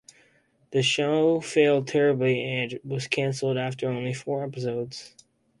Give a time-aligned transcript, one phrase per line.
[0.71, 5.13] The show failed terribly and was cancelled after only four episodes.